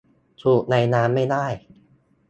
[0.41, 1.45] สูบในร้านไม่ได้